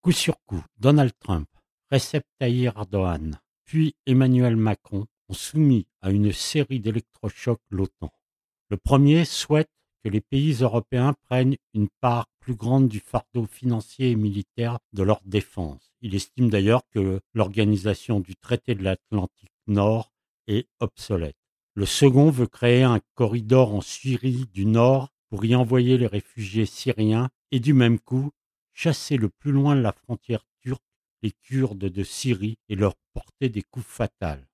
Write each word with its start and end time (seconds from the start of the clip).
Coup 0.00 0.12
sur 0.12 0.36
coup, 0.46 0.62
Donald 0.78 1.12
Trump, 1.18 1.48
Recep 1.90 2.22
Tayyip 2.38 2.66
Erdogan, 2.66 3.40
puis 3.64 3.96
Emmanuel 4.06 4.54
Macron 4.54 5.06
ont 5.28 5.34
soumis 5.34 5.88
à 6.02 6.10
une 6.10 6.32
série 6.32 6.78
d'électrochocs 6.78 7.60
l'OTAN. 7.70 8.12
Le 8.70 8.76
premier 8.76 9.24
souhaite 9.24 9.70
que 10.04 10.08
les 10.08 10.20
pays 10.20 10.52
européens 10.60 11.14
prennent 11.24 11.56
une 11.74 11.88
part 12.00 12.28
plus 12.38 12.54
grande 12.54 12.88
du 12.88 13.00
fardeau 13.00 13.46
financier 13.46 14.12
et 14.12 14.16
militaire 14.16 14.78
de 14.92 15.02
leur 15.02 15.20
défense. 15.24 15.92
Il 16.00 16.14
estime 16.14 16.48
d'ailleurs 16.48 16.82
que 16.90 17.20
l'organisation 17.34 18.20
du 18.20 18.36
traité 18.36 18.76
de 18.76 18.84
l'Atlantique 18.84 19.50
Nord 19.66 20.12
est 20.46 20.68
obsolète. 20.78 21.36
Le 21.74 21.86
second 21.86 22.30
veut 22.30 22.46
créer 22.46 22.84
un 22.84 23.00
corridor 23.14 23.74
en 23.74 23.80
Syrie 23.80 24.46
du 24.54 24.64
Nord 24.64 25.08
pour 25.28 25.44
y 25.44 25.56
envoyer 25.56 25.98
les 25.98 26.06
réfugiés 26.06 26.66
syriens 26.66 27.28
et 27.50 27.58
du 27.58 27.74
même 27.74 27.98
coup 27.98 28.30
chasser 28.78 29.16
le 29.16 29.28
plus 29.28 29.50
loin 29.50 29.74
de 29.74 29.80
la 29.80 29.90
frontière 29.90 30.44
turque 30.60 30.84
les 31.22 31.32
Kurdes 31.32 31.78
de 31.78 32.04
Syrie 32.04 32.58
et 32.68 32.76
leur 32.76 32.94
porter 33.12 33.48
des 33.48 33.62
coups 33.62 33.84
fatals. 33.84 34.46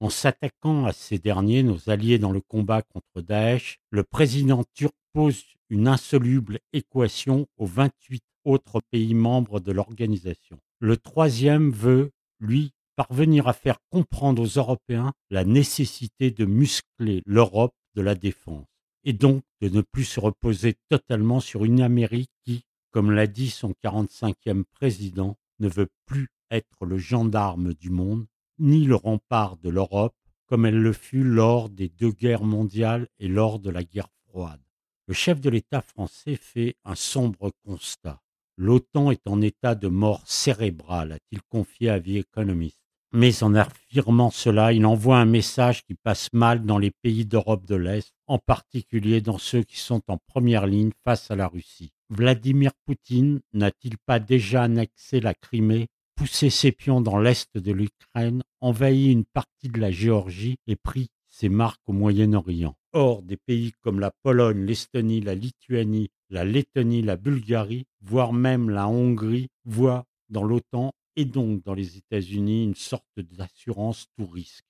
En 0.00 0.10
s'attaquant 0.10 0.84
à 0.84 0.92
ces 0.92 1.20
derniers, 1.20 1.62
nos 1.62 1.88
alliés 1.88 2.18
dans 2.18 2.32
le 2.32 2.40
combat 2.40 2.82
contre 2.82 3.20
Daesh, 3.22 3.78
le 3.90 4.02
président 4.02 4.64
turc 4.74 4.94
pose 5.12 5.44
une 5.70 5.86
insoluble 5.86 6.58
équation 6.72 7.46
aux 7.56 7.66
28 7.66 8.20
autres 8.44 8.80
pays 8.90 9.14
membres 9.14 9.60
de 9.60 9.70
l'organisation. 9.70 10.58
Le 10.80 10.96
troisième 10.96 11.70
veut, 11.70 12.10
lui, 12.40 12.72
parvenir 12.96 13.46
à 13.46 13.52
faire 13.52 13.78
comprendre 13.90 14.42
aux 14.42 14.58
Européens 14.58 15.12
la 15.30 15.44
nécessité 15.44 16.32
de 16.32 16.46
muscler 16.46 17.22
l'Europe 17.26 17.74
de 17.94 18.02
la 18.02 18.16
défense, 18.16 18.66
et 19.04 19.12
donc 19.12 19.44
de 19.60 19.68
ne 19.68 19.82
plus 19.82 20.04
se 20.04 20.18
reposer 20.18 20.74
totalement 20.88 21.38
sur 21.38 21.64
une 21.64 21.80
Amérique 21.80 22.30
qui, 22.44 22.64
comme 22.90 23.10
l'a 23.10 23.26
dit 23.26 23.50
son 23.50 23.74
45e 23.82 24.64
président, 24.64 25.36
ne 25.58 25.68
veut 25.68 25.88
plus 26.06 26.28
être 26.50 26.84
le 26.84 26.98
gendarme 26.98 27.74
du 27.74 27.90
monde, 27.90 28.26
ni 28.58 28.84
le 28.84 28.94
rempart 28.94 29.56
de 29.58 29.68
l'Europe, 29.68 30.14
comme 30.46 30.64
elle 30.64 30.80
le 30.80 30.92
fut 30.92 31.24
lors 31.24 31.68
des 31.68 31.88
deux 31.88 32.10
guerres 32.10 32.44
mondiales 32.44 33.06
et 33.18 33.28
lors 33.28 33.58
de 33.58 33.70
la 33.70 33.84
guerre 33.84 34.10
froide. 34.28 34.60
Le 35.06 35.14
chef 35.14 35.40
de 35.40 35.50
l'État 35.50 35.82
français 35.82 36.36
fait 36.36 36.76
un 36.84 36.94
sombre 36.94 37.52
constat. 37.64 38.20
L'OTAN 38.56 39.10
est 39.10 39.26
en 39.26 39.40
état 39.40 39.74
de 39.74 39.88
mort 39.88 40.26
cérébrale, 40.26 41.12
a-t-il 41.12 41.40
confié 41.42 41.90
à 41.90 42.00
The 42.00 42.08
Economist. 42.08 42.80
Mais 43.12 43.42
en 43.42 43.54
affirmant 43.54 44.30
cela, 44.30 44.72
il 44.72 44.84
envoie 44.84 45.18
un 45.18 45.24
message 45.24 45.82
qui 45.84 45.94
passe 45.94 46.28
mal 46.34 46.66
dans 46.66 46.76
les 46.76 46.90
pays 46.90 47.24
d'Europe 47.24 47.64
de 47.64 47.74
l'Est, 47.74 48.12
en 48.26 48.38
particulier 48.38 49.22
dans 49.22 49.38
ceux 49.38 49.62
qui 49.62 49.78
sont 49.78 50.02
en 50.08 50.18
première 50.26 50.66
ligne 50.66 50.90
face 51.04 51.30
à 51.30 51.36
la 51.36 51.48
Russie. 51.48 51.92
Vladimir 52.10 52.72
Poutine 52.84 53.40
n'a-t-il 53.54 53.96
pas 53.98 54.18
déjà 54.18 54.64
annexé 54.64 55.20
la 55.20 55.32
Crimée, 55.32 55.88
poussé 56.16 56.50
ses 56.50 56.72
pions 56.72 57.00
dans 57.00 57.18
l'est 57.18 57.56
de 57.56 57.72
l'Ukraine, 57.72 58.42
envahi 58.60 59.10
une 59.10 59.24
partie 59.24 59.68
de 59.68 59.80
la 59.80 59.90
Géorgie 59.90 60.56
et 60.66 60.76
pris 60.76 61.08
ses 61.30 61.48
marques 61.48 61.80
au 61.86 61.92
Moyen-Orient? 61.92 62.74
Or, 62.92 63.22
des 63.22 63.36
pays 63.36 63.72
comme 63.82 64.00
la 64.00 64.10
Pologne, 64.22 64.64
l'Estonie, 64.64 65.20
la 65.20 65.34
Lituanie, 65.34 66.10
la 66.28 66.44
Lettonie, 66.44 67.02
la 67.02 67.16
Bulgarie, 67.16 67.86
voire 68.02 68.32
même 68.32 68.68
la 68.68 68.88
Hongrie, 68.88 69.48
voient 69.64 70.04
dans 70.28 70.42
l'OTAN 70.42 70.92
et 71.18 71.24
donc 71.24 71.64
dans 71.64 71.74
les 71.74 71.96
États-Unis 71.96 72.62
une 72.62 72.76
sorte 72.76 73.18
d'assurance 73.18 74.06
tout 74.16 74.26
risque. 74.26 74.64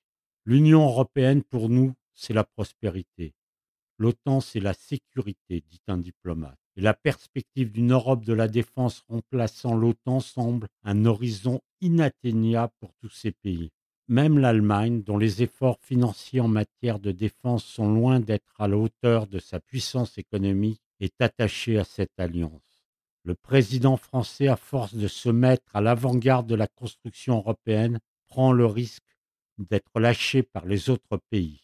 L'Union 0.47 0.83
européenne, 0.83 1.43
pour 1.43 1.69
nous, 1.69 1.93
c'est 2.15 2.33
la 2.33 2.43
prospérité. 2.43 3.35
L'OTAN, 3.99 4.41
c'est 4.41 4.59
la 4.59 4.73
sécurité, 4.73 5.63
dit 5.69 5.83
un 5.89 5.99
diplomate. 5.99 6.59
Et 6.77 6.81
la 6.81 6.95
perspective 6.95 7.71
d'une 7.71 7.93
Europe 7.93 8.25
de 8.25 8.33
la 8.33 8.49
défense 8.49 9.05
remplaçant 9.09 9.75
l'OTAN 9.75 10.21
semble 10.21 10.69
un 10.85 11.05
horizon 11.05 11.61
inatteignable 11.83 12.73
pour 12.81 12.95
tous 12.95 13.11
ces 13.11 13.33
pays. 13.33 13.71
Même 14.09 14.39
l'Allemagne, 14.39 15.03
dont 15.03 15.19
les 15.19 15.43
efforts 15.43 15.79
financiers 15.83 16.41
en 16.41 16.49
matière 16.49 16.99
de 16.99 17.13
défense 17.13 17.63
sont 17.63 17.93
loin 17.93 18.21
d'être 18.21 18.59
à 18.59 18.69
la 18.69 18.79
hauteur 18.79 19.27
de 19.27 19.39
sa 19.39 19.61
puissance 19.61 20.17
économique, 20.17 20.81
est 20.99 21.21
attachée 21.21 21.77
à 21.77 21.85
cette 21.85 22.19
alliance. 22.19 22.68
Le 23.25 23.35
président 23.35 23.97
français, 23.97 24.49
à 24.49 24.57
force 24.57 24.95
de 24.95 25.09
se 25.09 25.29
mettre 25.29 25.75
à 25.75 25.81
l'avant-garde 25.81 26.47
de 26.47 26.55
la 26.55 26.67
construction 26.67 27.37
européenne, 27.39 27.99
prend 28.29 28.53
le 28.53 28.67
risque 28.67 29.17
d'être 29.59 30.01
lâché 30.01 30.43
par 30.43 30.67
les 30.67 30.91
autres 30.91 31.21
pays. 31.31 31.61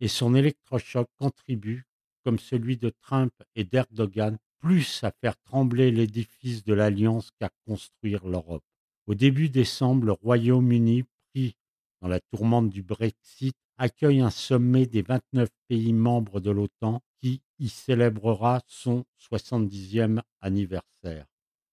Et 0.00 0.08
son 0.08 0.34
électrochoc 0.34 1.08
contribue, 1.18 1.86
comme 2.24 2.38
celui 2.38 2.76
de 2.76 2.90
Trump 2.90 3.32
et 3.54 3.64
d'Erdogan, 3.64 4.38
plus 4.58 5.02
à 5.04 5.12
faire 5.12 5.36
trembler 5.38 5.90
l'édifice 5.90 6.64
de 6.64 6.74
l'Alliance 6.74 7.30
qu'à 7.38 7.50
construire 7.66 8.26
l'Europe. 8.26 8.64
Au 9.06 9.14
début 9.14 9.48
décembre, 9.48 10.04
le 10.06 10.12
Royaume-Uni, 10.12 11.04
pris 11.30 11.56
dans 12.00 12.08
la 12.08 12.20
tourmente 12.20 12.70
du 12.70 12.82
Brexit, 12.82 13.56
accueille 13.78 14.20
un 14.20 14.30
sommet 14.30 14.86
des 14.86 15.02
29 15.02 15.48
pays 15.68 15.92
membres 15.92 16.40
de 16.40 16.50
l'OTAN 16.50 17.00
qui 17.20 17.40
y 17.58 17.68
célébrera 17.68 18.62
son 18.66 19.04
70e 19.18 20.22
anniversaire. 20.40 21.26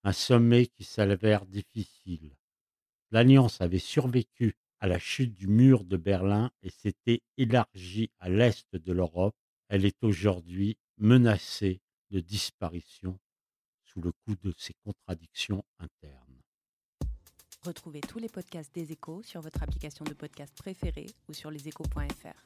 Un 0.04 0.14
sommet 0.14 0.68
qui 0.68 0.84
s'avère 0.84 1.46
difficile. 1.46 2.36
L'Alliance 3.12 3.62
avait 3.62 3.80
survécu 3.80 4.56
à 4.80 4.88
la 4.88 5.00
chute 5.00 5.34
du 5.34 5.48
mur 5.48 5.84
de 5.84 5.98
Berlin 5.98 6.52
et 6.62 6.70
s'était 6.70 7.22
élargie 7.38 8.12
à 8.20 8.30
l'est 8.30 8.76
de 8.76 8.92
l'Europe. 8.92 9.36
Elle 9.68 9.86
est 9.86 10.04
aujourd'hui 10.04 10.78
menacée 10.98 11.82
de 12.12 12.20
disparition 12.20 13.20
sous 13.84 14.02
le 14.02 14.12
coup 14.12 14.36
de 14.44 14.54
ses 14.58 14.74
contradictions 14.84 15.64
internes. 15.80 16.42
Retrouvez 17.64 18.02
tous 18.02 18.20
les 18.20 18.30
podcasts 18.30 18.74
des 18.76 18.92
échos 18.92 19.24
sur 19.24 19.42
votre 19.42 19.64
application 19.64 20.06
de 20.06 20.14
podcast 20.14 20.54
préférée 20.56 21.08
ou 21.28 21.34
sur 21.34 21.50
leséchos.fr. 21.50 22.46